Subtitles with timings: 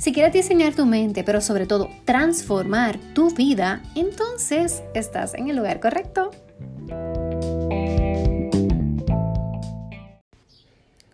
[0.00, 5.56] Si quieres diseñar tu mente, pero sobre todo transformar tu vida, entonces estás en el
[5.56, 6.30] lugar correcto.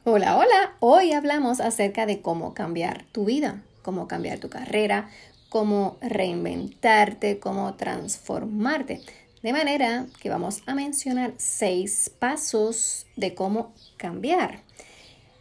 [0.05, 0.77] Hola, hola.
[0.79, 5.11] Hoy hablamos acerca de cómo cambiar tu vida, cómo cambiar tu carrera,
[5.49, 9.01] cómo reinventarte, cómo transformarte.
[9.43, 14.66] De manera que vamos a mencionar seis pasos de cómo cambiar.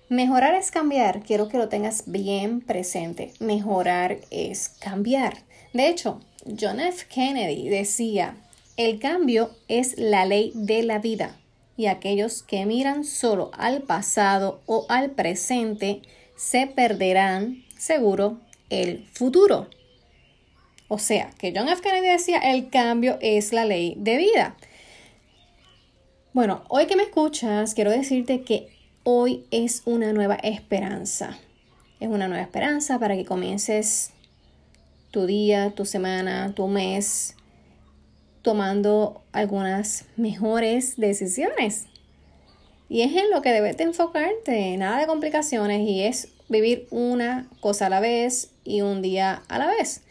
[0.10, 3.34] Mejorar es cambiar, quiero que lo tengas bien presente.
[3.40, 5.38] Mejorar es cambiar.
[5.74, 7.08] De hecho, John F.
[7.10, 8.38] Kennedy decía,
[8.78, 11.36] el cambio es la ley de la vida
[11.76, 16.04] y aquellos que miran solo al pasado o al presente
[16.36, 18.38] se perderán seguro
[18.70, 19.70] el futuro.
[20.88, 21.82] O sea, que John F.
[21.82, 24.56] Kennedy decía, el cambio es la ley de vida.
[26.32, 28.75] Bueno, hoy que me escuchas, quiero decirte que
[29.08, 31.38] hoy es una nueva esperanza.
[32.00, 34.10] Es una nueva esperanza para que comiences
[35.12, 37.36] tu día, tu semana, tu mes
[38.42, 41.86] tomando algunas mejores decisiones.
[42.90, 47.48] Y es en lo que debes de enfocarte, nada de complicaciones y es vivir una
[47.60, 50.02] cosa a la vez y un día a la vez.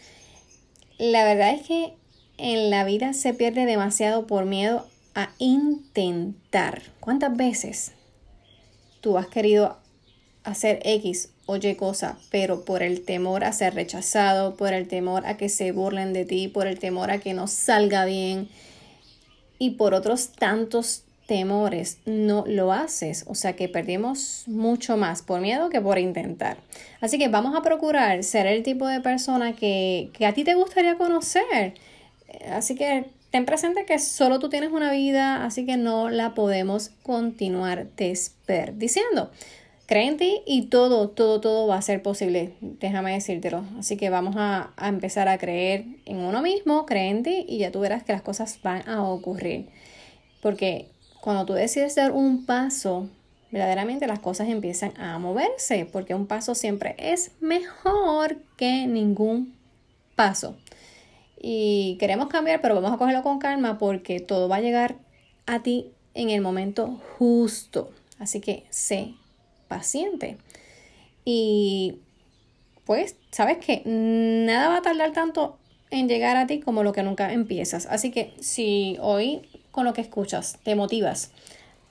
[0.98, 1.94] La verdad es que
[2.38, 4.86] en la vida se pierde demasiado por miedo
[5.16, 6.82] a intentar.
[7.00, 7.92] ¿Cuántas veces
[9.04, 9.76] tú has querido
[10.44, 15.26] hacer X o Y cosa, pero por el temor a ser rechazado, por el temor
[15.26, 18.48] a que se burlen de ti, por el temor a que no salga bien
[19.58, 23.26] y por otros tantos temores no lo haces.
[23.28, 26.56] O sea que perdemos mucho más por miedo que por intentar.
[27.02, 30.54] Así que vamos a procurar ser el tipo de persona que, que a ti te
[30.54, 31.74] gustaría conocer.
[32.50, 36.92] Así que ten presente que solo tú tienes una vida, así que no la podemos
[37.02, 39.32] continuar desperdiciando.
[39.86, 42.54] Cree en ti y todo, todo, todo va a ser posible.
[42.60, 43.64] Déjame decírtelo.
[43.76, 47.72] Así que vamos a, empezar a creer en uno mismo, cree en ti y ya
[47.72, 49.66] tú verás que las cosas van a ocurrir.
[50.40, 50.86] Porque
[51.20, 53.08] cuando tú decides dar un paso,
[53.50, 55.88] verdaderamente las cosas empiezan a moverse.
[55.90, 59.56] Porque un paso siempre es mejor que ningún
[60.14, 60.54] paso
[61.46, 64.96] y queremos cambiar, pero vamos a cogerlo con calma porque todo va a llegar
[65.44, 67.90] a ti en el momento justo.
[68.18, 69.12] Así que sé
[69.68, 70.38] paciente.
[71.22, 71.98] Y
[72.86, 75.58] pues, sabes que nada va a tardar tanto
[75.90, 77.84] en llegar a ti como lo que nunca empiezas.
[77.90, 81.30] Así que si hoy con lo que escuchas te motivas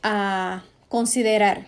[0.01, 1.67] a considerar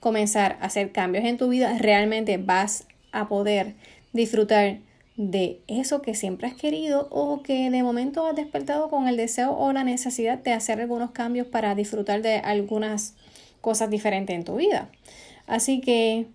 [0.00, 3.74] comenzar a hacer cambios en tu vida, realmente vas a poder
[4.14, 4.78] disfrutar
[5.16, 9.52] de eso que siempre has querido o que de momento has despertado con el deseo
[9.52, 13.14] o la necesidad de hacer algunos cambios para disfrutar de algunas
[13.60, 14.88] cosas diferentes en tu vida.
[15.46, 16.26] Así que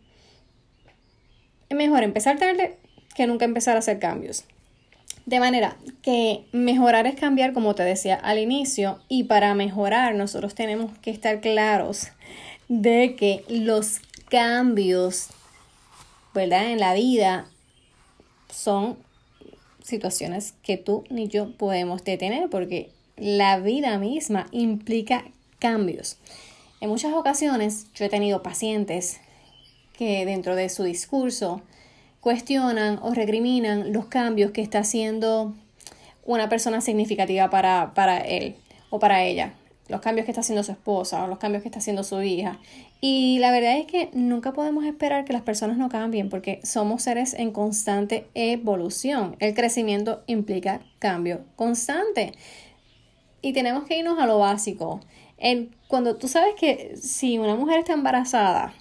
[1.70, 2.78] es mejor empezar tarde
[3.16, 4.46] que nunca empezar a hacer cambios.
[5.26, 10.56] De manera que mejorar es cambiar, como te decía al inicio, y para mejorar nosotros
[10.56, 12.10] tenemos que estar claros
[12.70, 14.00] de que los
[14.30, 15.28] cambios,
[16.34, 16.72] ¿verdad?
[16.72, 17.48] En la vida
[18.58, 18.98] son
[19.84, 25.26] situaciones que tú ni yo podemos detener porque la vida misma implica
[25.60, 26.18] cambios.
[26.82, 29.20] En muchas ocasiones yo he tenido pacientes
[29.96, 31.62] que dentro de su discurso
[32.20, 35.54] cuestionan o recriminan los cambios que está haciendo
[36.26, 38.56] una persona significativa para, para él
[38.90, 39.54] o para ella
[39.88, 42.60] los cambios que está haciendo su esposa o los cambios que está haciendo su hija.
[43.02, 47.04] Y la verdad es que nunca podemos esperar que las personas no cambien porque somos
[47.04, 49.36] seres en constante evolución.
[49.40, 52.34] El crecimiento implica cambio constante.
[53.42, 55.00] Y tenemos que irnos a lo básico.
[55.38, 58.74] El, cuando tú sabes que si una mujer está embarazada,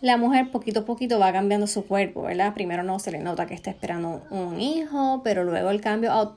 [0.00, 2.54] la mujer poquito a poquito va cambiando su cuerpo, ¿verdad?
[2.54, 6.34] Primero no se le nota que está esperando un hijo, pero luego el cambio,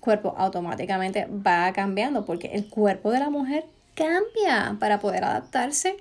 [0.00, 3.64] cuerpo automáticamente va cambiando porque el cuerpo de la mujer
[3.94, 5.96] cambia para poder adaptarse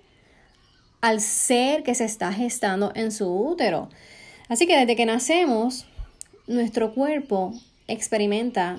[1.01, 3.89] al ser que se está gestando en su útero.
[4.49, 5.85] Así que desde que nacemos,
[6.47, 7.53] nuestro cuerpo
[7.87, 8.77] experimenta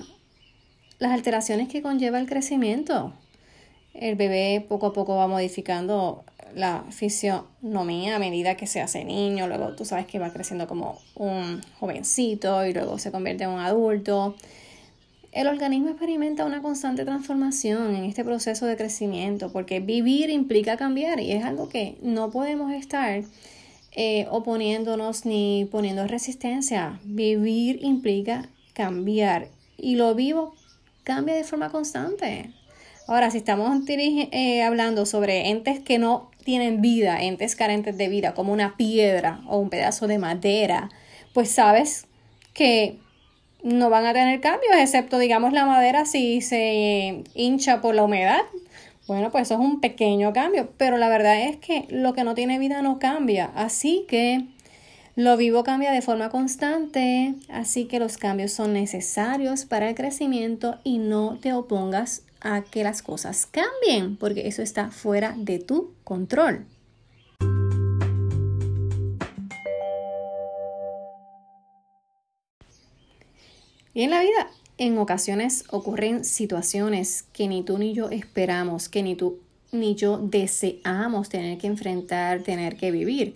[0.99, 3.13] las alteraciones que conlleva el crecimiento.
[3.93, 6.23] El bebé poco a poco va modificando
[6.55, 10.99] la fisionomía a medida que se hace niño, luego tú sabes que va creciendo como
[11.15, 14.35] un jovencito y luego se convierte en un adulto
[15.31, 21.19] el organismo experimenta una constante transformación en este proceso de crecimiento, porque vivir implica cambiar
[21.19, 23.23] y es algo que no podemos estar
[23.91, 26.99] eh, oponiéndonos ni poniendo resistencia.
[27.03, 29.47] Vivir implica cambiar
[29.77, 30.55] y lo vivo
[31.03, 32.51] cambia de forma constante.
[33.07, 38.33] Ahora, si estamos eh, hablando sobre entes que no tienen vida, entes carentes de vida,
[38.33, 40.89] como una piedra o un pedazo de madera,
[41.33, 42.05] pues sabes
[42.53, 42.99] que
[43.63, 48.41] no van a tener cambios, excepto, digamos, la madera si se hincha por la humedad.
[49.07, 52.35] Bueno, pues eso es un pequeño cambio, pero la verdad es que lo que no
[52.35, 53.51] tiene vida no cambia.
[53.55, 54.45] Así que
[55.15, 60.79] lo vivo cambia de forma constante, así que los cambios son necesarios para el crecimiento
[60.83, 65.91] y no te opongas a que las cosas cambien, porque eso está fuera de tu
[66.03, 66.65] control.
[73.93, 79.03] Y en la vida, en ocasiones ocurren situaciones que ni tú ni yo esperamos, que
[79.03, 79.39] ni tú
[79.71, 83.35] ni yo deseamos tener que enfrentar, tener que vivir.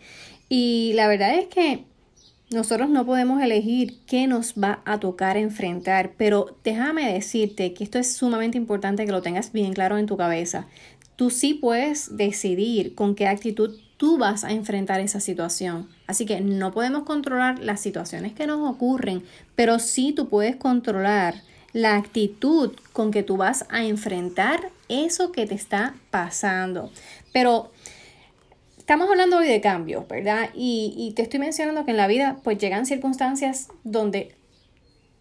[0.49, 1.85] Y la verdad es que
[2.51, 7.99] nosotros no podemos elegir qué nos va a tocar enfrentar, pero déjame decirte que esto
[7.99, 10.67] es sumamente importante que lo tengas bien claro en tu cabeza.
[11.15, 15.89] Tú sí puedes decidir con qué actitud tú vas a enfrentar esa situación.
[16.07, 19.23] Así que no podemos controlar las situaciones que nos ocurren,
[19.55, 21.35] pero sí tú puedes controlar
[21.71, 26.91] la actitud con que tú vas a enfrentar eso que te está pasando.
[27.31, 27.71] Pero
[28.77, 30.49] estamos hablando hoy de cambios, ¿verdad?
[30.53, 34.35] Y, te estoy mencionando que en la vida pues llegan circunstancias donde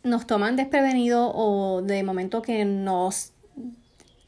[0.05, 3.33] nos toman desprevenido o de momento que nos...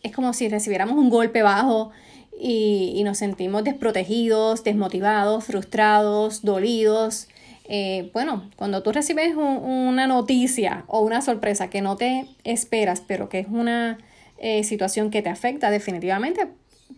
[0.02, 1.90] Es como si recibiéramos un golpe bajo
[2.38, 7.28] y, nos sentimos desprotegidos, desmotivados, frustrados, dolidos.
[7.68, 13.28] Eh, bueno, cuando tú recibes una noticia o una sorpresa que no te esperas, pero
[13.28, 13.98] que es una
[14.38, 16.48] eh, situación que te afecta definitivamente,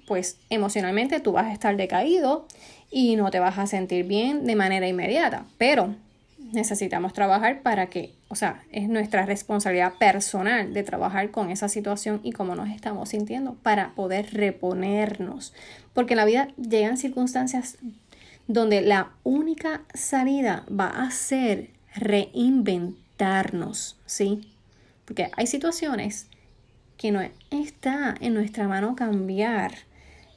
[0.06, 2.46] pues emocionalmente tú vas a estar decaído
[2.90, 5.44] y no te vas a sentir bien de manera inmediata.
[5.58, 5.94] Pero
[6.52, 12.20] necesitamos trabajar para que, o sea, es nuestra responsabilidad personal de trabajar con esa situación
[12.22, 15.52] y cómo nos estamos sintiendo para poder reponernos.
[15.94, 17.78] Porque en la vida llegan circunstancias
[18.48, 24.52] donde la única salida va a ser reinventarnos, ¿sí?
[25.04, 26.28] Porque hay situaciones
[26.96, 27.20] que no
[27.50, 29.72] está en nuestra mano cambiar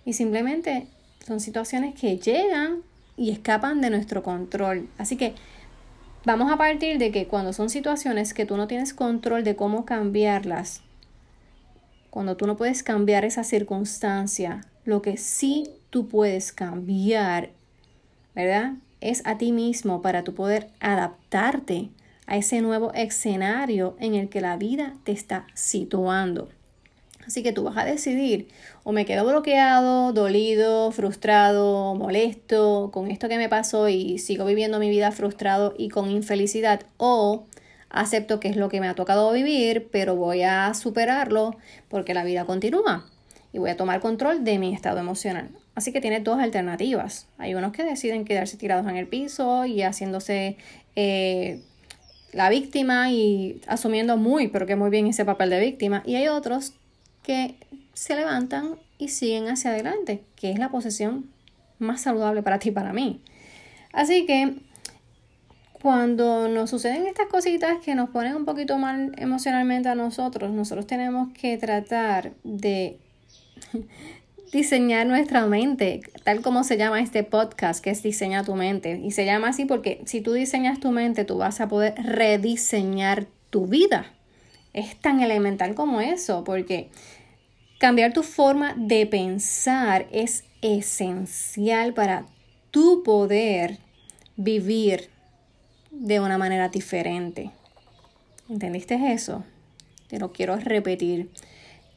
[0.06, 0.88] y simplemente
[1.26, 2.82] son situaciones que llegan
[3.16, 4.90] y escapan de nuestro control.
[4.98, 5.36] Así que
[6.25, 9.86] vamos a partir de que cuando son situaciones que tú no tienes control de cómo
[9.86, 10.81] cambiarlas,
[12.10, 17.51] cuando tú no puedes cambiar esa circunstancia, lo que sí tú puedes cambiar,
[18.36, 18.74] ¿verdad?
[19.01, 21.89] Es a ti mismo para tu poder adaptarte
[22.25, 26.50] a ese nuevo escenario en el que la vida te está situando.
[27.30, 28.48] Así que tú vas a decidir
[28.84, 34.80] o me quedo bloqueado, dolido, frustrado, molesto con esto que me pasó y sigo viviendo
[34.80, 37.46] mi vida frustrado y con infelicidad o
[37.92, 41.56] acepto que es lo que me ha tocado vivir, pero voy a superarlo
[41.88, 43.06] porque la vida continúa
[43.54, 45.52] y voy a tomar control de mi estado emocional.
[45.76, 47.28] Así que tienes dos alternativas.
[47.38, 50.58] Hay unos que deciden quedarse tirados en el piso y haciéndose
[50.96, 51.62] eh,
[52.34, 56.02] la víctima y asumiendo muy, pero que muy bien ese papel de víctima.
[56.07, 56.74] Y hay otros
[57.94, 61.30] se levantan y siguen hacia adelante, que es la posición
[61.80, 63.21] más saludable para ti y para mí.
[63.94, 64.56] Así que
[65.81, 70.86] cuando nos suceden estas cositas que nos ponen un poquito mal emocionalmente a nosotros, nosotros
[70.86, 73.00] tenemos que tratar de
[74.52, 79.00] diseñar nuestra mente, tal como se llama este podcast, que es Diseña tu mente.
[79.04, 83.28] Y se llama así porque si tú diseñas tu mente, tú vas a poder rediseñar
[83.50, 84.12] tu vida.
[84.74, 86.90] Es tan elemental como eso, porque
[87.80, 92.28] cambiar tu forma de pensar es esencial para
[92.69, 93.80] tu poder
[94.36, 95.09] vivir
[95.90, 97.52] de una manera diferente.
[98.48, 99.44] ¿Entendiste eso?
[100.07, 101.31] Te lo quiero repetir.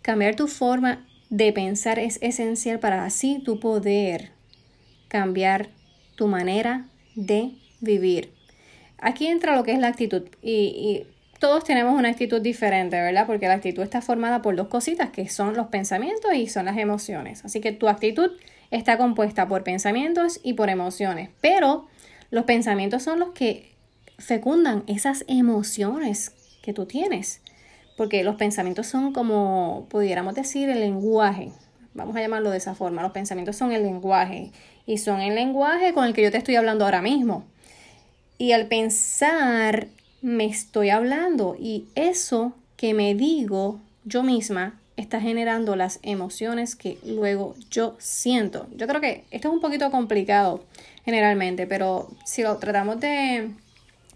[0.01, 4.31] Cambiar tu forma de pensar es esencial para así tu poder
[5.09, 5.69] cambiar
[6.15, 8.33] tu manera de vivir.
[8.99, 11.07] Aquí entra lo que es la actitud y,
[11.43, 13.27] todos tenemos una actitud diferente, ¿verdad?
[13.27, 16.79] Porque la actitud está formada por dos cositas, que son los pensamientos y son las
[16.79, 17.45] emociones.
[17.45, 18.31] Así que tu actitud
[18.71, 21.89] está compuesta por pensamientos y por emociones, pero
[22.31, 23.73] los pensamientos son los que
[24.19, 26.31] fecundan esas emociones
[26.63, 27.41] que tú tienes,
[27.97, 31.51] porque los pensamientos son como, pudiéramos decir, el lenguaje.
[31.93, 33.03] Vamos a llamarlo de esa forma.
[33.03, 34.53] Los pensamientos son el lenguaje
[34.87, 37.43] y son el lenguaje con el que yo te estoy hablando ahora mismo.
[38.39, 39.89] Y al pensar
[40.23, 46.99] me estoy hablando y eso que me digo yo misma está generando las emociones que
[47.05, 48.69] luego yo siento.
[48.76, 50.64] Yo creo que esto es un poquito complicado
[51.05, 53.50] generalmente, pero si lo tratamos de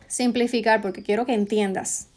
[0.07, 2.09] simplificar, porque quiero que entiendas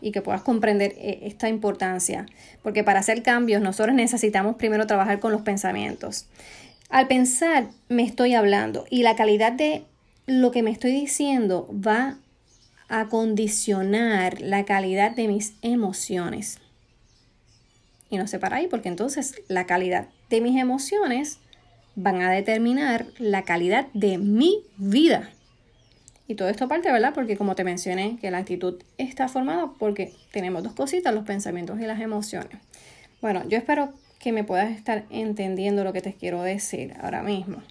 [0.00, 2.26] y que puedas comprender eh, esta importancia,
[2.62, 6.26] porque para hacer cambios nosotros necesitamos primero trabajar con los pensamientos.
[6.90, 9.82] Al pensar me estoy hablando y la calidad de
[10.26, 12.18] lo que me estoy diciendo va
[12.88, 16.58] a condicionar la calidad de mis emociones.
[18.10, 21.38] Y no se para ahí porque entonces la calidad de mis emociones
[21.96, 25.30] van a determinar la calidad de mi vida.
[26.26, 27.12] Y todo esto parte, ¿verdad?
[27.14, 31.80] Porque como te mencioné, que la actitud está formada porque tenemos dos cositas, los pensamientos
[31.80, 32.58] y las emociones.
[33.20, 37.62] Bueno, yo espero que me puedas estar entendiendo lo que te quiero decir ahora mismo.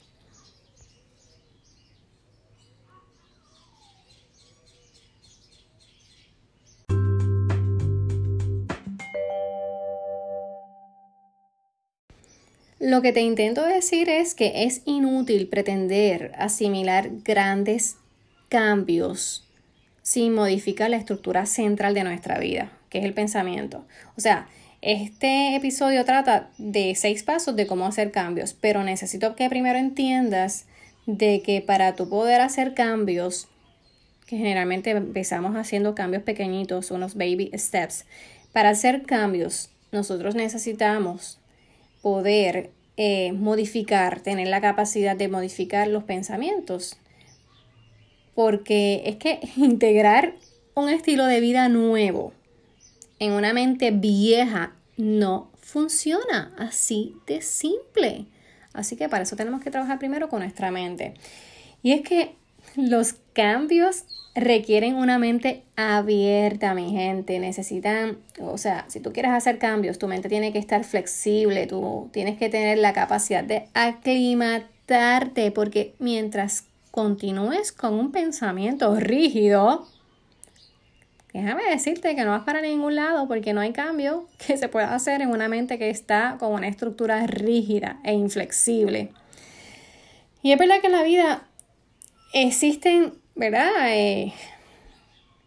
[12.85, 17.95] Lo que te intento decir es que es inútil pretender asimilar grandes
[18.49, 19.47] cambios
[20.01, 23.85] sin modificar la estructura central de nuestra vida, que es el pensamiento.
[24.17, 24.49] O sea,
[24.81, 30.65] este episodio trata de seis pasos de cómo hacer cambios, pero necesito que primero entiendas
[31.05, 33.47] de que para tu poder hacer cambios,
[34.27, 38.03] que generalmente empezamos haciendo cambios pequeñitos, unos baby steps,
[38.51, 41.39] para hacer cambios nosotros necesitamos
[42.03, 46.97] poder eh, modificar, tener la capacidad de modificar los pensamientos.
[48.35, 50.35] Porque es que integrar
[50.75, 52.33] un estilo de vida nuevo
[53.17, 58.25] en una mente vieja no funciona así de simple.
[58.73, 61.13] Así que para eso tenemos que trabajar primero con nuestra mente.
[61.81, 62.35] Y es que
[62.75, 64.03] los cambios
[64.35, 67.39] requieren una mente abierta, mi gente.
[67.39, 72.09] Necesitan, o sea, si tú quieres hacer cambios, tu mente tiene que estar flexible, tú
[72.11, 79.87] tienes que tener la capacidad de aclimatarte, porque mientras continúes con un pensamiento rígido,
[81.33, 84.93] déjame decirte que no vas para ningún lado porque no hay cambio que se pueda
[84.93, 89.11] hacer en una mente que está con una estructura rígida e inflexible.
[90.43, 91.47] Y es verdad que en la vida
[92.33, 93.69] existen ¿verdad?
[93.89, 94.33] Eh,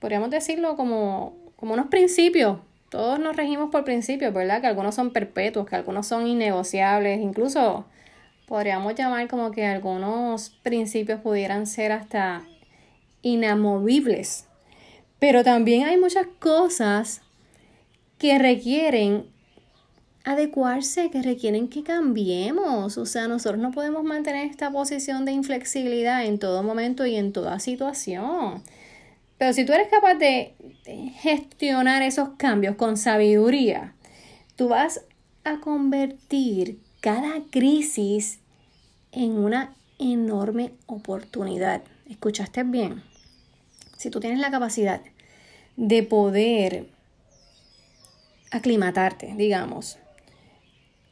[0.00, 2.58] podríamos decirlo como, como unos principios.
[2.90, 4.60] Todos nos regimos por principios, ¿verdad?
[4.60, 7.84] Que algunos son perpetuos, que algunos son innegociables, incluso
[8.46, 12.44] podríamos llamar como que algunos principios pudieran ser hasta
[13.22, 14.46] inamovibles.
[15.18, 17.22] Pero también hay muchas cosas
[18.18, 19.26] que requieren
[20.26, 22.98] adecuarse, que requieren que cambiemos.
[22.98, 27.32] O sea, nosotros no podemos mantener esta posición de inflexibilidad en todo momento y en
[27.32, 28.62] toda situación.
[29.38, 30.54] Pero si tú eres capaz de
[31.20, 33.94] gestionar esos cambios con sabiduría,
[34.56, 35.02] tú vas
[35.44, 38.40] a convertir cada crisis
[39.12, 41.82] en una enorme oportunidad.
[42.10, 43.02] ¿Escuchaste bien?
[43.96, 45.00] Si tú tienes la capacidad
[45.76, 46.88] de poder
[48.50, 49.98] aclimatarte, digamos,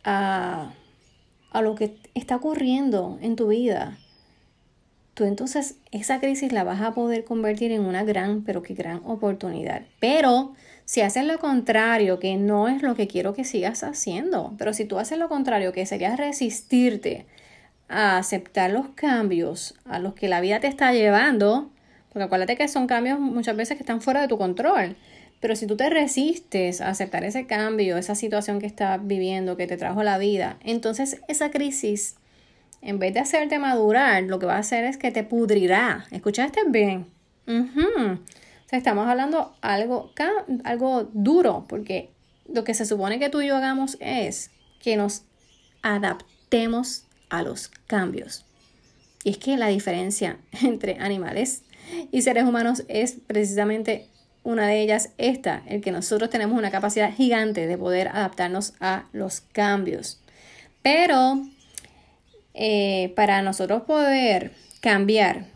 [0.04, 0.72] a,
[1.60, 3.98] lo que está ocurriendo en tu vida,
[5.14, 9.00] tú entonces esa crisis la vas a poder convertir en una gran, pero qué gran
[9.04, 9.82] oportunidad.
[10.00, 14.74] Pero si haces lo contrario, que no es lo que quiero que sigas haciendo, pero
[14.74, 17.26] si tú haces lo contrario, que sería resistirte
[17.88, 21.70] a aceptar los cambios a los que la vida te está llevando,
[22.12, 24.96] porque acuérdate que son cambios muchas veces que están fuera de tu control.
[25.44, 29.66] Pero si tú te resistes a aceptar ese cambio, esa situación que estás viviendo, que
[29.66, 32.16] te trajo la vida, entonces esa crisis,
[32.80, 36.06] en vez de hacerte madurar, lo que va a hacer es que te pudrirá.
[36.12, 37.08] ¿Escuchaste bien?
[37.44, 40.14] Sea, estamos hablando algo,
[40.64, 42.08] algo duro, porque
[42.50, 45.24] lo que se supone que tú y yo hagamos es que nos
[45.82, 48.46] adaptemos a los cambios.
[49.24, 51.64] Y es que la diferencia entre animales
[52.10, 54.08] y seres humanos es precisamente
[54.44, 59.06] una de ellas esta, el que nosotros tenemos una capacidad gigante de poder adaptarnos a
[59.12, 60.20] los cambios.
[60.82, 61.42] Pero
[62.52, 65.46] eh, para nosotros poder cambiar,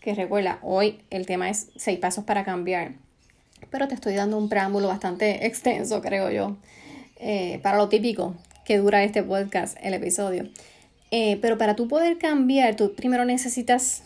[0.00, 2.92] que recuerda, hoy el tema es seis pasos para cambiar,
[3.70, 6.56] pero te estoy dando un preámbulo bastante extenso, creo yo,
[7.16, 10.48] eh, para lo típico que dura este podcast, el episodio.
[11.10, 14.02] Eh, pero para tú poder cambiar, tú primero necesitas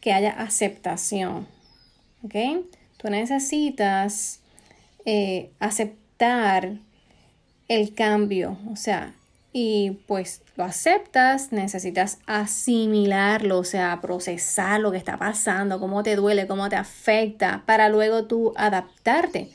[0.00, 1.53] que haya aceptación.
[2.24, 2.64] ¿Ok?
[2.96, 4.40] Tú necesitas
[5.04, 6.78] eh, aceptar
[7.68, 9.14] el cambio, o sea,
[9.52, 16.16] y pues lo aceptas, necesitas asimilarlo, o sea, procesar lo que está pasando, cómo te
[16.16, 19.48] duele, cómo te afecta, para luego tú adaptarte.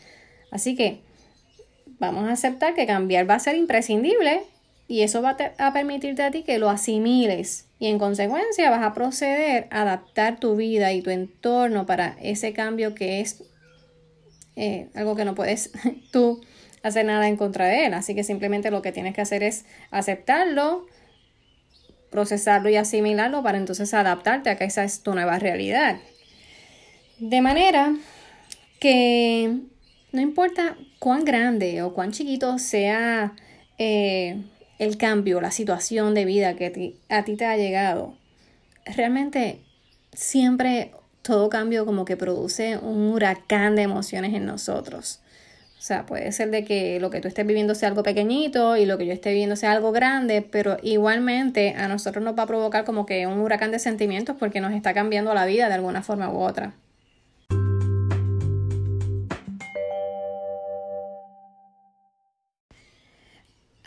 [0.52, 1.02] Así que
[2.00, 4.44] vamos a aceptar que cambiar va a ser imprescindible
[4.88, 8.94] y eso va a permitirte a ti que lo asimiles y en consecuencia vas a
[8.94, 13.42] proceder a adaptar tu vida y tu entorno para ese cambio que es
[14.58, 15.72] eh, algo que no puedes
[16.12, 16.42] tú
[16.84, 17.94] hacer nada en contra de él.
[17.94, 20.86] Así que simplemente lo que tienes que hacer es aceptarlo,
[22.12, 25.98] procesarlo y asimilarlo para entonces adaptarte a que esa es tu nueva realidad.
[27.20, 27.96] De manera
[28.82, 29.62] que
[30.12, 33.36] no importa cuán grande o cuán chiquito sea
[33.78, 34.42] eh,
[34.80, 38.16] el cambio, la situación de vida que a ti te ha llegado,
[38.86, 39.60] realmente
[40.14, 45.20] siempre todo cambio como que produce un huracán de emociones en nosotros.
[45.78, 48.86] O sea, puede ser de que lo que tú estés viviendo sea algo pequeñito y
[48.86, 52.48] lo que yo esté viviendo sea algo grande, pero igualmente a nosotros nos va a
[52.48, 56.02] provocar como que un huracán de sentimientos porque nos está cambiando la vida de alguna
[56.02, 56.74] forma u otra.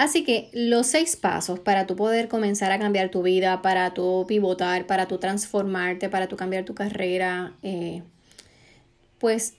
[0.03, 4.25] Así que los seis pasos para tú poder comenzar a cambiar tu vida, para tú
[4.27, 8.03] pivotar, para tú transformarte, para tú cambiar tu carrera, eh,
[9.21, 9.55] pues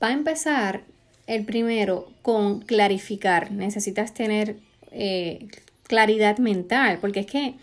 [0.00, 0.84] va a empezar
[1.26, 3.50] el primero, con clarificar.
[3.50, 4.58] Necesitas tener
[4.92, 5.48] eh,
[5.82, 7.56] claridad mental, porque es que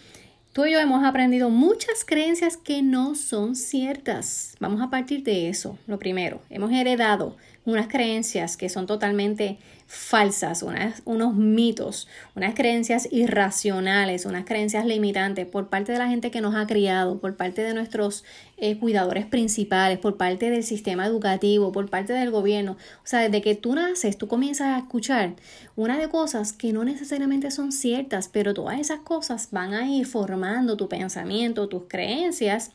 [0.52, 4.58] tú y yo hemos aprendido muchas creencias que no son ciertas.
[4.60, 6.42] Vamos a partir de eso, lo primero.
[6.50, 10.64] Hemos heredado unas creencias que son totalmente falsas,
[11.06, 16.56] unos mitos, unas creencias irracionales, unas creencias limitantes por parte de la gente que nos
[16.56, 18.24] ha criado, por parte de nuestros
[18.58, 22.78] eh, cuidadores principales, por parte del sistema educativo, por parte del gobierno.
[23.04, 25.36] O sea, desde que tú naces, tú comienzas a escuchar
[25.76, 30.06] una de cosas que no necesariamente son ciertas, pero todas esas cosas van a ir
[30.06, 32.72] formando tu pensamiento, tus creencias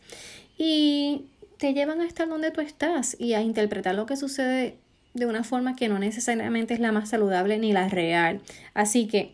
[0.58, 1.26] y
[1.62, 4.78] te llevan a estar donde tú estás y a interpretar lo que sucede
[5.14, 8.40] de una forma que no necesariamente es la más saludable ni la real.
[8.75, 9.33] Así que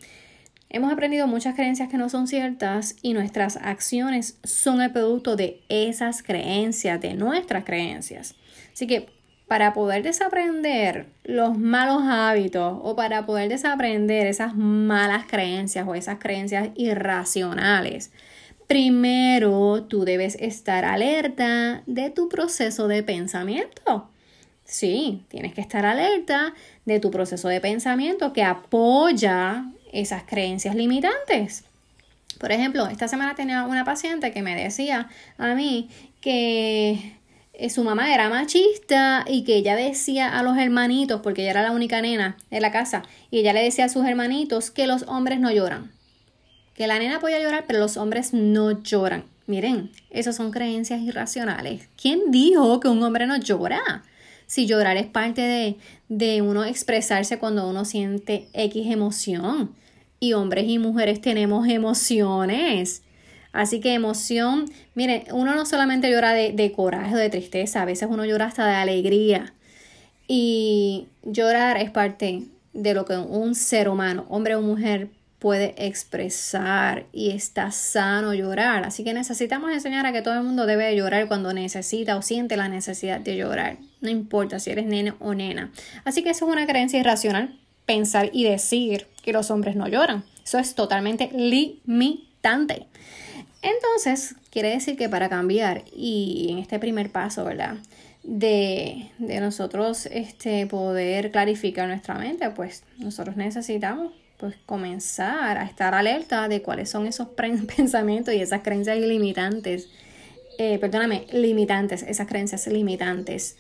[0.69, 5.63] hemos aprendido muchas creencias que no son ciertas y nuestras acciones son el producto de
[5.71, 8.35] esas creencias, de nuestras creencias.
[8.75, 9.09] Así que
[9.47, 16.19] para poder desaprender los malos hábitos o para poder desaprender esas malas creencias o esas
[16.19, 18.13] creencias irracionales,
[18.69, 24.09] primero tú debes estar alerta de tu proceso de pensamiento.
[24.65, 26.55] Sí, tienes que estar alerta
[26.85, 31.65] de tu proceso de pensamiento que apoya esas creencias limitantes.
[32.39, 35.89] Por ejemplo, esta semana tenía una paciente que me decía a mí
[36.21, 37.15] que
[37.55, 41.63] eh, su mamá era machista y que ella decía a los hermanitos, porque ella era
[41.63, 45.05] la única nena de la casa, y ella le decía a sus hermanitos que los
[45.05, 45.98] hombres no lloran.
[46.79, 49.25] Que la nena podía llorar, pero los hombres no lloran.
[49.47, 51.89] Miren, esas son creencias irracionales.
[52.01, 54.05] ¿Quién dijo que un hombre no llora?
[54.49, 55.77] si llorar es parte de,
[56.09, 59.75] de uno expresarse cuando uno siente X emoción.
[60.21, 63.03] Y hombres y mujeres tenemos emociones.
[63.53, 64.65] Así que emoción,
[64.95, 68.47] mire, uno no solamente llora de, de coraje o de tristeza, a veces uno llora
[68.47, 69.53] hasta de alegría.
[70.27, 77.07] Y llorar es parte de lo que un ser humano, hombre o mujer, puede expresar
[77.13, 78.85] y está sano llorar.
[78.85, 82.57] Así que necesitamos enseñar a que todo el mundo debe llorar cuando necesita o siente
[82.57, 83.79] la necesidad de llorar.
[84.01, 85.73] No importa si eres nene o nena.
[86.05, 90.25] Así que eso es una creencia irracional, pensar y decir que los hombres no lloran.
[90.45, 92.87] Eso es totalmente limitante.
[93.63, 97.77] Entonces, quiere decir que para cambiar y en este primer paso, ¿verdad?
[98.23, 105.95] De, de nosotros este, poder clarificar nuestra mente, pues nosotros necesitamos pues comenzar a estar
[105.95, 107.29] alerta de cuáles son esos
[107.77, 109.89] pensamientos y esas creencias limitantes,
[110.59, 113.57] eh, perdóname, limitantes, esas creencias limitantes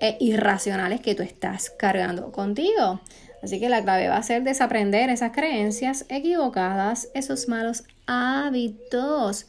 [0.00, 3.00] e irracionales que tú estás cargando contigo.
[3.42, 9.46] Así que la clave va a ser desaprender esas creencias equivocadas, esos malos hábitos.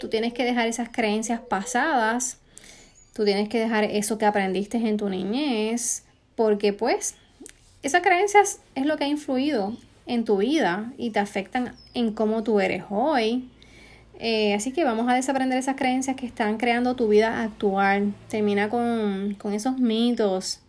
[0.00, 2.38] Tú tienes que dejar esas creencias pasadas,
[3.14, 6.04] tú tienes que dejar eso que aprendiste en tu niñez,
[6.34, 7.14] porque pues
[7.84, 12.42] esas creencias es lo que ha influido en tu vida y te afectan en cómo
[12.42, 13.48] tú eres hoy.
[14.18, 18.14] Eh, así que vamos a desaprender esas creencias que están creando tu vida actual.
[18.28, 20.60] Termina con, con esos mitos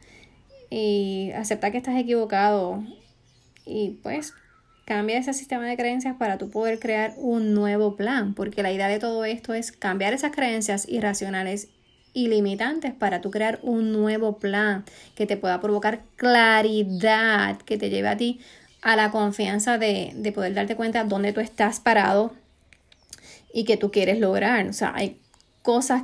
[0.69, 2.84] y acepta que estás equivocado.
[3.65, 4.34] Y pues
[4.86, 8.88] cambia ese sistema de creencias para tú poder crear un nuevo plan, porque la idea
[8.88, 11.69] de todo esto es cambiar esas creencias irracionales
[12.28, 18.08] limitantes para tú crear un nuevo plan que te pueda provocar claridad, que te lleve
[18.08, 18.39] a ti
[18.82, 22.34] a la confianza de, de poder darte cuenta dónde tú estás parado
[23.54, 24.67] y que tú quieres lograr.
[24.67, 25.19] O sea, hay
[25.62, 26.04] cosas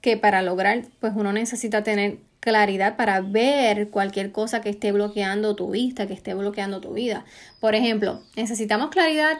[0.00, 5.54] que para lograr, pues uno necesita tener claridad para ver cualquier cosa que esté bloqueando
[5.54, 7.24] tu vista, que esté bloqueando tu vida.
[7.60, 9.38] Por ejemplo, necesitamos claridad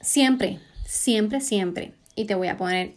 [0.00, 1.92] siempre, siempre, siempre.
[2.14, 2.94] Y te voy a poner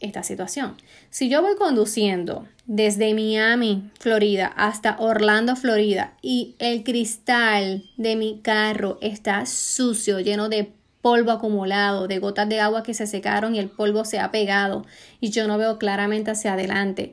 [0.00, 0.76] esta situación.
[1.10, 8.40] Si yo voy conduciendo desde Miami, Florida, hasta Orlando, Florida, y el cristal de mi
[8.40, 13.58] carro está sucio, lleno de polvo acumulado, de gotas de agua que se secaron y
[13.58, 14.84] el polvo se ha pegado,
[15.20, 17.12] y yo no veo claramente hacia adelante,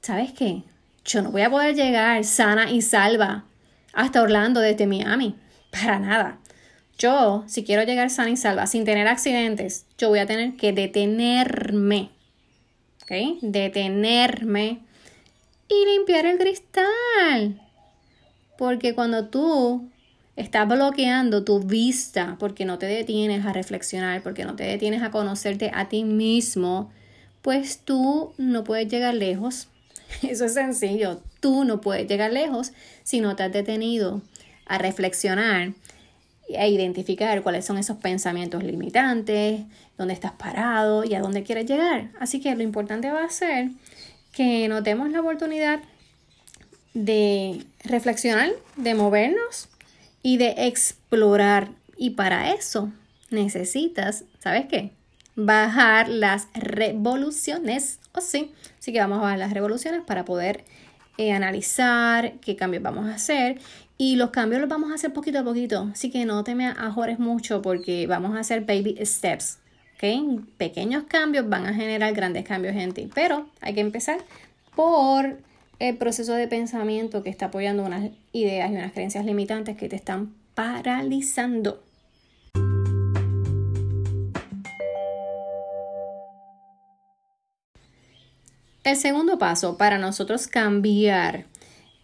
[0.00, 0.62] ¿sabes qué?
[1.04, 3.44] Yo no voy a poder llegar sana y salva
[3.92, 5.36] hasta Orlando desde Miami,
[5.70, 6.38] para nada.
[6.98, 10.72] Yo, si quiero llegar sana y salva sin tener accidentes, yo voy a tener que
[10.72, 12.10] detenerme.
[13.02, 13.40] ¿Ok?
[13.42, 14.80] Detenerme
[15.68, 17.60] y limpiar el cristal.
[18.56, 19.90] Porque cuando tú
[20.36, 25.10] estás bloqueando tu vista, porque no te detienes a reflexionar, porque no te detienes a
[25.10, 26.90] conocerte a ti mismo,
[27.42, 29.68] pues tú no puedes llegar lejos.
[30.22, 31.20] Eso es sencillo.
[31.40, 34.22] Tú no puedes llegar lejos si no te has detenido
[34.66, 35.72] a reflexionar
[36.48, 39.62] e identificar cuáles son esos pensamientos limitantes,
[39.96, 42.10] dónde estás parado y a dónde quieres llegar.
[42.20, 43.70] Así que lo importante va a ser
[44.32, 45.80] que notemos la oportunidad
[46.92, 49.68] de reflexionar, de movernos
[50.22, 51.70] y de explorar.
[51.96, 52.92] Y para eso
[53.30, 54.90] necesitas, ¿sabes qué?
[55.36, 58.52] Bajar las revoluciones, o sí.
[58.78, 60.64] Así que vamos a bajar las revoluciones para poder
[61.16, 63.60] eh, analizar qué cambios vamos a hacer
[63.96, 66.66] y los cambios los vamos a hacer poquito a poquito, así que no te me
[66.66, 69.58] ajores mucho porque vamos a hacer baby steps.
[69.96, 70.44] ¿ok?
[70.56, 74.18] Pequeños cambios van a generar grandes cambios en ti, pero hay que empezar
[74.74, 75.38] por
[75.78, 79.96] el proceso de pensamiento que está apoyando unas ideas y unas creencias limitantes que te
[79.96, 81.82] están paralizando.
[88.82, 91.46] El segundo paso para nosotros cambiar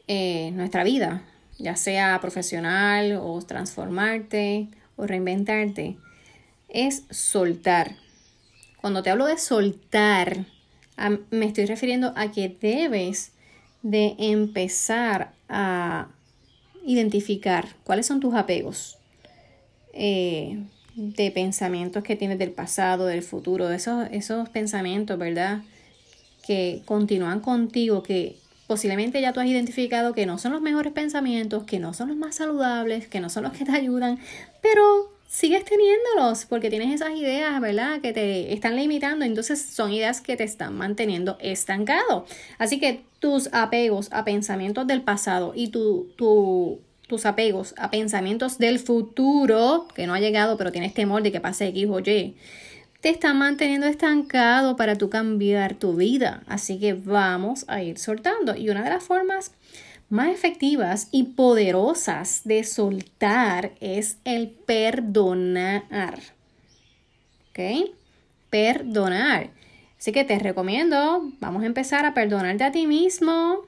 [0.08, 1.22] eh, nuestra vida,
[1.60, 5.96] ya sea profesional o transformarte o reinventarte,
[6.68, 7.96] es soltar.
[8.80, 10.46] Cuando te hablo de soltar,
[11.30, 13.32] me estoy refiriendo a que debes
[13.82, 16.08] de empezar a
[16.84, 18.98] identificar cuáles son tus apegos
[19.92, 20.62] eh,
[20.94, 25.62] de pensamientos que tienes del pasado, del futuro, esos, esos pensamientos, ¿verdad?
[26.46, 28.36] Que continúan contigo, que
[28.70, 32.16] posiblemente ya tú has identificado que no son los mejores pensamientos, que no son los
[32.16, 34.20] más saludables, que no son los que te ayudan,
[34.62, 38.00] pero sigues teniéndolos porque tienes esas ideas, ¿verdad?
[38.00, 42.26] Que te están limitando, entonces son ideas que te están manteniendo estancado.
[42.58, 46.06] Así que tus apegos a pensamientos del pasado y tu,
[47.08, 51.40] tus apegos a pensamientos del futuro, que no ha llegado, pero tienes temor de que
[51.40, 52.36] pase X o Y,
[53.00, 56.42] te está manteniendo estancado para tú cambiar tu vida.
[56.46, 58.56] Así que vamos a ir soltando.
[58.56, 59.52] Y una de las formas
[60.10, 66.20] más efectivas y poderosas de soltar es el perdonar.
[67.50, 67.90] ¿Ok?
[68.50, 69.50] Perdonar.
[69.98, 73.66] Así que te recomiendo, vamos a empezar a perdonarte a ti mismo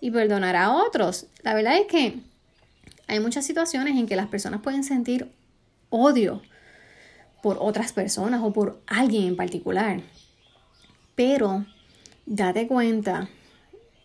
[0.00, 1.26] y perdonar a otros.
[1.42, 2.18] La verdad es que
[3.06, 5.30] hay muchas situaciones en que las personas pueden sentir
[5.90, 6.42] odio
[7.42, 10.00] por otras personas o por alguien en particular.
[11.14, 11.64] Pero
[12.26, 13.28] date cuenta,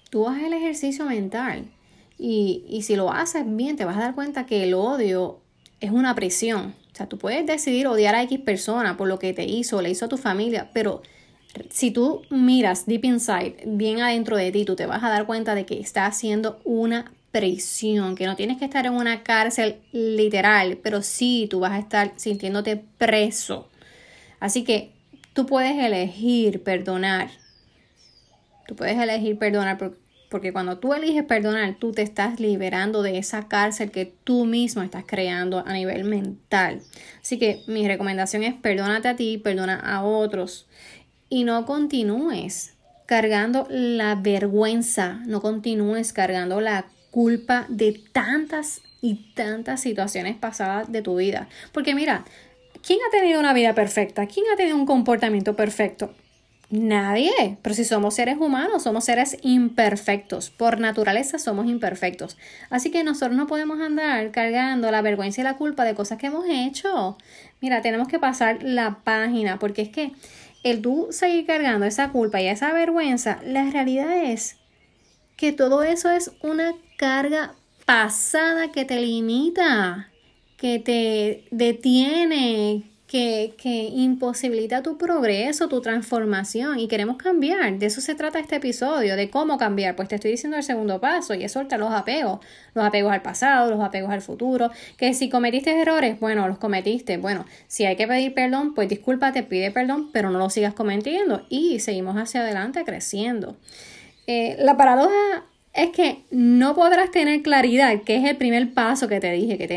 [0.10, 1.72] tú haces el ejercicio mental
[2.18, 5.40] y, y si lo haces bien, te vas a dar cuenta que el odio
[5.80, 6.76] es una presión.
[6.92, 9.90] O sea, tú puedes decidir odiar a X persona por lo que te hizo, le
[9.90, 11.02] hizo a tu familia, pero
[11.70, 15.56] si tú miras deep inside, bien adentro de ti, tú te vas a dar cuenta
[15.56, 20.78] de que está haciendo una prisión, que no tienes que estar en una cárcel literal,
[20.82, 23.70] pero sí tú vas a estar sintiéndote preso.
[24.40, 24.94] Así que
[25.34, 27.30] tú puedes elegir perdonar.
[28.66, 29.78] Tú puedes elegir perdonar
[30.30, 34.82] porque cuando tú eliges perdonar, tú te estás liberando de esa cárcel que tú mismo
[34.82, 36.82] estás creando a nivel mental.
[37.22, 40.68] Así que mi recomendación es perdónate a ti, perdona a otros
[41.28, 46.86] y no continúes cargando la vergüenza, no continúes cargando la
[47.16, 51.48] culpa de tantas y tantas situaciones pasadas de tu vida.
[51.72, 52.26] Porque mira,
[52.86, 54.26] ¿quién ha tenido una vida perfecta?
[54.26, 56.14] ¿Quién ha tenido un comportamiento perfecto?
[56.70, 62.36] Nadie, pero si somos seres humanos, somos seres imperfectos, por naturaleza somos imperfectos.
[62.70, 66.28] Así que nosotros no podemos andar cargando la vergüenza y la culpa de cosas que
[66.28, 67.18] hemos hecho.
[67.62, 70.12] Mira, tenemos que pasar la página, porque es que
[70.64, 74.58] el tú seguir cargando esa culpa y esa vergüenza, la realidad es
[75.36, 80.10] que todo eso es una carga pasada que te limita,
[80.58, 87.78] que te detiene, que, que, imposibilita tu progreso, tu transformación y queremos cambiar.
[87.78, 89.96] De eso se trata este episodio, de cómo cambiar.
[89.96, 92.40] Pues te estoy diciendo el segundo paso y es soltar los apegos,
[92.74, 97.18] los apegos al pasado, los apegos al futuro, que si cometiste errores, bueno, los cometiste.
[97.18, 101.46] Bueno, si hay que pedir perdón, pues discúlpate, pide perdón, pero no lo sigas cometiendo
[101.50, 103.56] y seguimos hacia adelante creciendo.
[104.28, 109.20] Eh, la paradoja es que no podrás tener claridad, que es el primer paso que
[109.20, 109.68] te dije, que,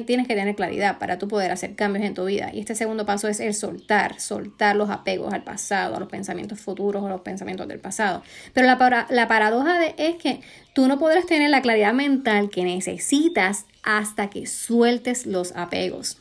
[0.00, 2.50] tienes que tener claridad para tú poder hacer cambios en tu vida.
[2.52, 6.60] Y este segundo paso es el soltar, soltar los apegos al pasado, a los pensamientos
[6.60, 8.22] futuros o los pensamientos del pasado.
[8.52, 10.40] Pero la, paradoja es que
[10.74, 16.18] tú no podrás tener la claridad mental que necesitas hasta que sueltes los apegos.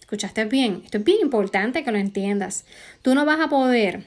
[0.00, 0.82] ¿Escuchaste bien?
[0.84, 2.64] Esto es bien importante que lo entiendas.
[3.02, 4.04] Tú no vas a poder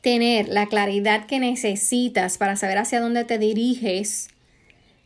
[0.00, 4.28] tener la claridad que necesitas para saber hacia dónde te diriges,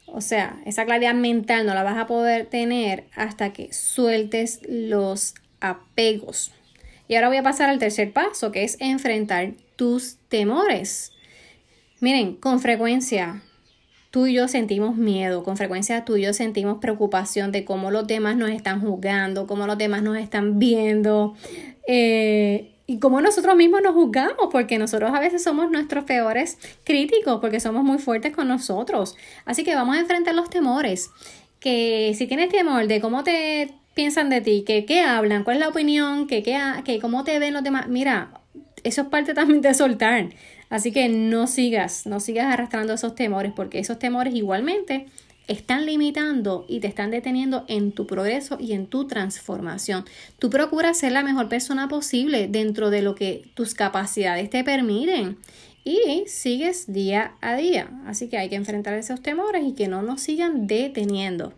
[0.06, 5.34] o sea, esa claridad mental no la vas a poder tener hasta que sueltes los
[5.60, 6.52] apegos.
[7.08, 11.12] Y ahora voy a pasar al tercer paso, que es enfrentar tus temores.
[12.00, 13.42] Miren, con frecuencia
[14.10, 18.06] tú y yo sentimos miedo, con frecuencia tú y yo sentimos preocupación de cómo los
[18.06, 21.34] demás nos están juzgando, cómo los demás nos están viendo.
[21.88, 27.40] Eh, y cómo nosotros mismos nos juzgamos, porque nosotros a veces somos nuestros peores críticos,
[27.40, 29.16] porque somos muy fuertes con nosotros.
[29.46, 31.10] Así que vamos a enfrentar los temores.
[31.58, 35.60] Que si tienes temor de cómo te piensan de ti, que qué hablan, cuál es
[35.60, 38.42] la opinión, que, que cómo te ven los demás, mira,
[38.84, 40.28] eso es parte también de soltar.
[40.68, 45.06] Así que no sigas, no sigas arrastrando esos temores, porque esos temores igualmente
[45.48, 50.04] están limitando y te están deteniendo en tu progreso y en tu transformación.
[50.38, 55.38] Tú procuras ser la mejor persona posible dentro de lo que tus capacidades te permiten
[55.84, 57.90] y sigues día a día.
[58.06, 61.52] Así que hay que enfrentar esos temores y que no nos sigan deteniendo.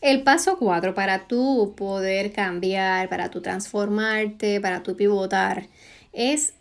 [0.00, 5.68] El paso 4 para tú poder cambiar, para tú transformarte, para tú pivotar,
[6.12, 6.52] es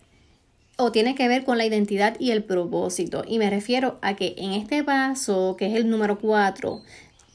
[0.78, 3.24] o tiene que ver con la identidad y el propósito.
[3.28, 6.82] Y me refiero a que en este paso, que es el número 4,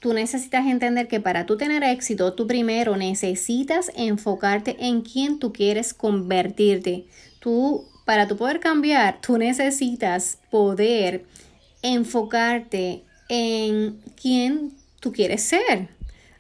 [0.01, 5.53] tú necesitas entender que para tú tener éxito, tú primero necesitas enfocarte en quién tú
[5.53, 7.07] quieres convertirte.
[7.41, 11.25] Tú, para tú poder cambiar, tú necesitas poder
[11.83, 15.98] enfocarte en quién tú quieres ser.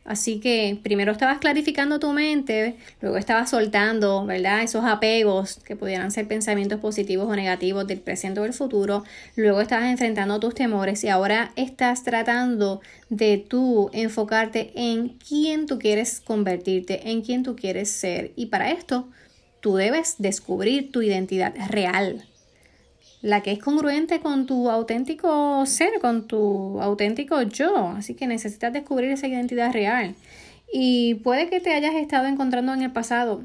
[0.08, 4.62] Así que primero estabas clarificando tu mente, luego estabas soltando, ¿verdad?
[4.62, 9.04] Esos apegos que pudieran ser pensamientos positivos o negativos del presente o del futuro,
[9.36, 15.78] luego estabas enfrentando tus temores y ahora estás tratando de tú enfocarte en quién tú
[15.78, 18.32] quieres convertirte, en quién tú quieres ser.
[18.34, 19.10] Y para esto,
[19.60, 22.24] tú debes descubrir tu identidad real,
[23.22, 27.88] la que es congruente con tu auténtico ser, con tu auténtico yo.
[27.88, 30.14] Así que necesitas descubrir esa identidad real.
[30.72, 33.42] Y puede que te hayas estado encontrando en el pasado.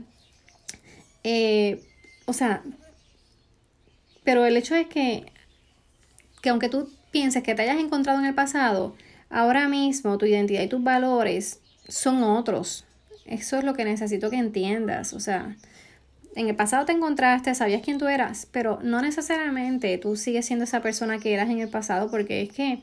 [1.24, 1.82] Eh,
[2.26, 2.64] o sea,
[4.24, 5.26] pero el hecho es que,
[6.42, 8.96] que aunque tú pienses que te hayas encontrado en el pasado,
[9.30, 12.86] ahora mismo tu identidad y tus valores son otros.
[13.26, 15.14] Eso es lo que necesito que entiendas.
[15.14, 15.56] O sea,
[16.36, 20.66] en el pasado te encontraste, sabías quién tú eras, pero no necesariamente tú sigues siendo
[20.66, 22.80] esa persona que eras en el pasado porque es que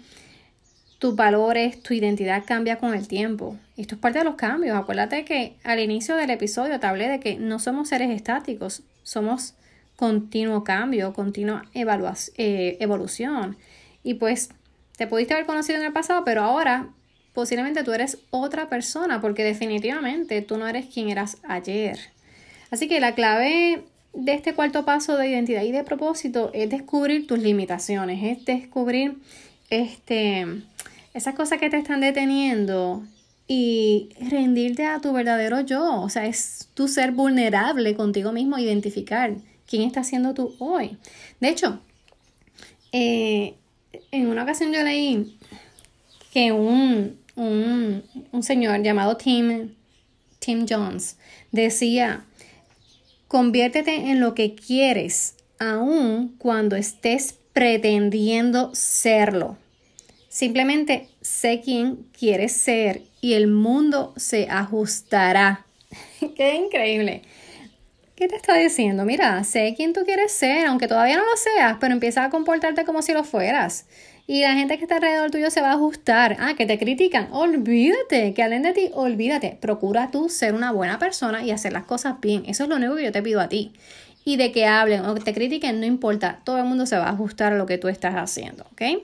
[1.01, 3.57] tus valores, tu identidad cambia con el tiempo.
[3.79, 4.77] Esto es parte de los cambios.
[4.77, 9.55] Acuérdate que al inicio del episodio te hablé de que no somos seres estáticos, somos
[9.97, 13.57] continuo cambio, continua eh, evolución.
[14.03, 14.51] Y pues
[14.99, 16.91] te pudiste haber conocido en el pasado, pero ahora
[17.33, 21.99] posiblemente tú eres otra persona porque definitivamente tú no eres quien eras ayer.
[22.71, 27.27] Así que la clave de este cuarto paso de identidad y de propósito es descubrir
[27.27, 29.17] tus limitaciones, es descubrir
[29.71, 30.47] este,
[31.15, 33.03] esas cosas que te están deteniendo
[33.47, 36.01] y rendirte a tu verdadero yo.
[36.03, 39.35] O sea, es tu ser vulnerable contigo mismo, identificar
[39.67, 40.97] quién está siendo tú hoy.
[41.41, 41.81] De hecho,
[42.93, 43.55] eh,
[44.13, 45.37] en una ocasión yo leí
[46.33, 49.75] que un, un, un señor llamado Tim,
[50.39, 51.17] Tim Jones
[51.51, 52.25] decía
[53.31, 59.57] Conviértete en lo que quieres, aun cuando estés pretendiendo serlo.
[60.29, 65.64] Simplemente sé quién quieres ser y el mundo se ajustará.
[66.37, 67.23] Qué increíble.
[68.16, 69.05] ¿Qué te está diciendo?
[69.05, 72.85] Mira, sé quién tú quieres ser, aunque todavía no lo seas, pero empieza a comportarte
[72.85, 73.87] como si lo fueras.
[74.31, 76.37] Y la gente que está alrededor tuyo se va a ajustar.
[76.38, 77.31] Ah, que te critican.
[77.33, 79.59] Olvídate, que hablen de ti, olvídate.
[79.61, 82.45] Procura tú ser una buena persona y hacer las cosas bien.
[82.47, 83.73] Eso es lo único que yo te pido a ti.
[84.25, 86.38] Y de que hablen o que te critiquen, no importa.
[86.45, 89.03] Todo el mundo se va a ajustar a lo que tú estás haciendo, ¿ok?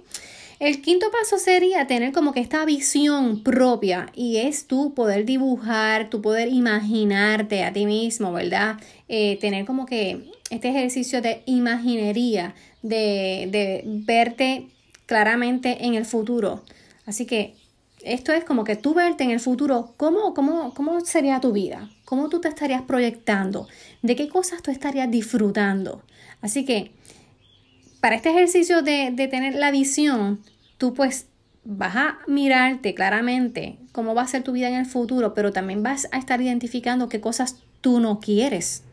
[0.61, 6.09] El quinto paso sería tener como que esta visión propia y es tú poder dibujar,
[6.09, 8.77] tu poder imaginarte a ti mismo, ¿verdad?
[9.09, 14.69] Eh, tener como que este ejercicio de imaginería, de, de verte
[15.07, 16.62] claramente en el futuro.
[17.07, 17.55] Así que
[18.03, 21.90] esto es como que tú verte en el futuro, ¿cómo, cómo, cómo sería tu vida?
[22.05, 23.66] ¿Cómo tú te estarías proyectando?
[24.03, 26.03] ¿De qué cosas tú estarías disfrutando?
[26.40, 26.92] Así que
[28.01, 30.40] para este ejercicio de, tener la visión,
[30.79, 31.27] tú pues
[31.64, 35.83] vas a mirarte claramente cómo va a ser tu vida en el futuro, pero también
[35.83, 38.85] vas a estar identificando qué cosas tú no quieres.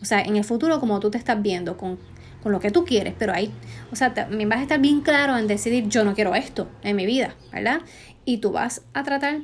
[0.00, 1.98] O sea, en el futuro como tú te estás viendo con,
[2.46, 3.50] con lo que tú quieres, pero ahí,
[3.90, 6.94] o sea, también vas a estar bien claro en decidir yo no quiero esto en
[6.94, 7.80] mi vida, ¿verdad?
[8.24, 9.40] Y tú vas a tratar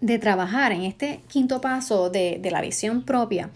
[0.00, 3.50] de trabajar en este quinto paso de, de la visión propia,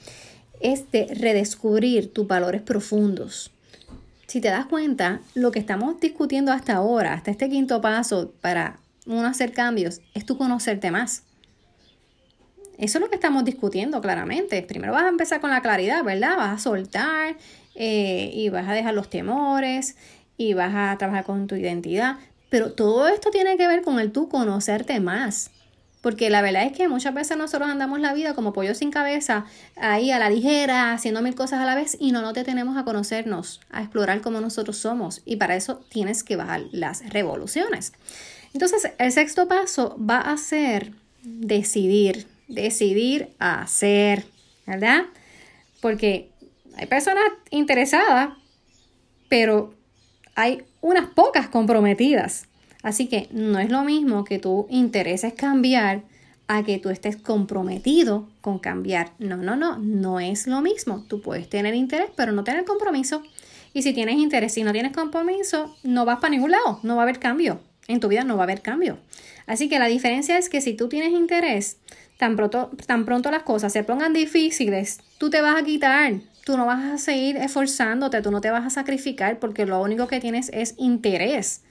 [0.60, 3.52] es de redescubrir tus valores profundos
[4.26, 8.80] si te das cuenta, lo que estamos discutiendo hasta ahora, hasta este quinto paso para
[9.06, 11.24] uno hacer cambios, es tú conocerte más.
[12.76, 14.62] Eso es lo que estamos discutiendo claramente.
[14.62, 16.36] Primero vas a empezar con la claridad, ¿verdad?
[16.36, 17.36] Vas a soltar
[17.74, 19.96] eh, y vas a dejar los temores
[20.36, 22.16] y vas a trabajar con tu identidad.
[22.50, 25.50] Pero todo esto tiene que ver con el tú conocerte más.
[26.02, 29.46] Porque la verdad es que muchas veces nosotros andamos la vida como pollo sin cabeza,
[29.76, 32.84] ahí a la ligera, haciendo mil cosas a la vez y no nos detenemos a
[32.84, 35.22] conocernos, a explorar cómo nosotros somos.
[35.24, 37.92] Y para eso tienes que bajar las revoluciones.
[38.52, 44.24] Entonces, el sexto paso va a ser decidir, decidir a hacer,
[44.66, 45.04] ¿verdad?
[45.80, 46.31] Porque
[46.76, 48.30] hay personas interesadas,
[49.28, 49.74] pero
[50.34, 52.48] hay unas pocas comprometidas.
[52.82, 56.02] Así que no es lo mismo que tú intereses cambiar
[56.48, 59.12] a que tú estés comprometido con cambiar.
[59.18, 61.04] No, no, no, no es lo mismo.
[61.08, 63.22] Tú puedes tener interés, pero no tener compromiso.
[63.72, 67.02] Y si tienes interés y no tienes compromiso, no vas para ningún lado, no va
[67.02, 67.60] a haber cambio.
[67.88, 68.98] En tu vida no va a haber cambio.
[69.46, 71.78] Así que la diferencia es que si tú tienes interés,
[72.18, 76.20] tan pronto, tan pronto las cosas se pongan difíciles, tú te vas a quitar.
[76.44, 80.08] Tú no vas a seguir esforzándote, tú no te vas a sacrificar porque lo único
[80.08, 81.62] que tienes es interés.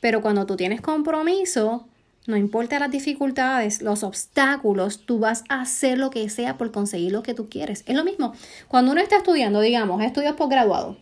[0.00, 1.86] Pero cuando tú tienes compromiso,
[2.26, 7.12] no importa las dificultades, los obstáculos, tú vas a hacer lo que sea por conseguir
[7.12, 7.82] lo que tú quieres.
[7.86, 8.34] Es lo mismo.
[8.68, 10.96] Cuando uno está estudiando, digamos, estudios posgraduados,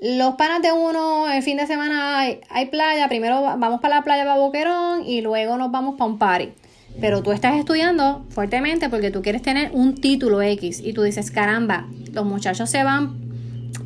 [0.00, 4.24] los panas de uno, el fin de semana hay, playa, primero vamos para la playa
[4.24, 6.52] para Boquerón y luego nos vamos para un party.
[7.00, 11.30] Pero tú estás estudiando fuertemente porque tú quieres tener un título X y tú dices,
[11.30, 13.24] caramba, los muchachos se van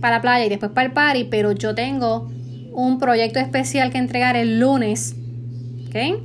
[0.01, 2.31] para la playa y después para el party, pero yo tengo
[2.73, 5.16] un proyecto especial que entregar el lunes,
[5.88, 6.21] ¿ok?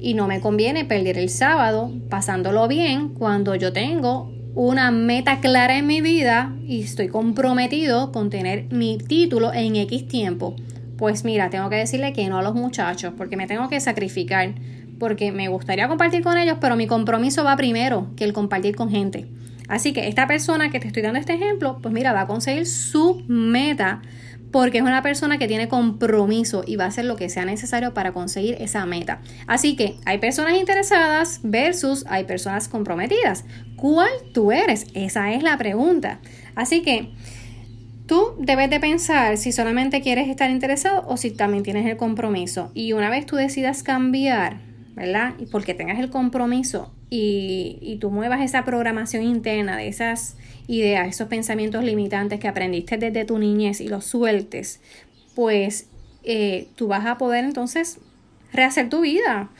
[0.00, 5.78] Y no me conviene perder el sábado pasándolo bien cuando yo tengo una meta clara
[5.78, 10.54] en mi vida y estoy comprometido con tener mi título en X tiempo.
[10.96, 14.54] Pues mira, tengo que decirle que no a los muchachos porque me tengo que sacrificar
[14.98, 18.90] porque me gustaría compartir con ellos, pero mi compromiso va primero que el compartir con
[18.90, 19.28] gente.
[19.68, 22.66] Así que esta persona que te estoy dando este ejemplo, pues mira, va a conseguir
[22.66, 24.02] su meta
[24.54, 27.92] porque es una persona que tiene compromiso y va a hacer lo que sea necesario
[27.92, 29.20] para conseguir esa meta.
[29.48, 33.44] Así que hay personas interesadas versus hay personas comprometidas.
[33.74, 34.86] ¿Cuál tú eres?
[34.94, 36.20] Esa es la pregunta.
[36.54, 37.10] Así que
[38.06, 42.70] tú debes de pensar si solamente quieres estar interesado o si también tienes el compromiso.
[42.74, 44.60] Y una vez tú decidas cambiar,
[44.94, 45.34] ¿verdad?
[45.38, 51.08] Y porque tengas el compromiso y, y tú muevas esa programación interna de esas ideas,
[51.08, 54.80] esos pensamientos limitantes que aprendiste desde tu niñez y los sueltes,
[55.34, 55.88] pues
[56.22, 57.98] eh, tú vas a poder entonces
[58.52, 59.50] rehacer tu vida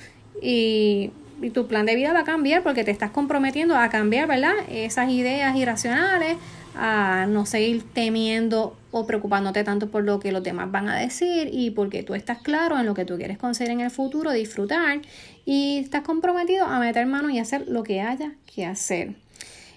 [0.40, 1.10] y,
[1.42, 4.54] y, tu plan de vida va a cambiar porque te estás comprometiendo a cambiar, ¿verdad?
[4.70, 6.36] Esas ideas irracionales,
[6.76, 11.50] a no seguir temiendo o preocupándote tanto por lo que los demás van a decir
[11.52, 15.00] y porque tú estás claro en lo que tú quieres conseguir en el futuro, disfrutar
[15.44, 19.16] y estás comprometido a meter mano y hacer lo que haya que hacer.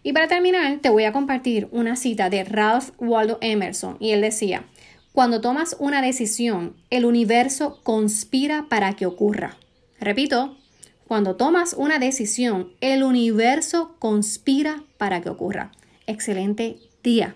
[0.04, 4.22] Y para terminar, te voy a compartir una cita de Ralph Waldo Emerson y él
[4.22, 4.64] decía,
[5.12, 9.58] cuando tomas una decisión, el universo conspira para que ocurra.
[10.00, 10.56] Repito,
[11.08, 15.72] cuando tomas una decisión, el universo conspira para que ocurra.
[16.06, 16.78] Excelente
[17.08, 17.36] día.